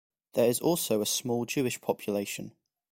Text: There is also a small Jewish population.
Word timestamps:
There 0.33 0.49
is 0.49 0.59
also 0.59 1.03
a 1.03 1.05
small 1.05 1.45
Jewish 1.45 1.79
population. 1.79 2.55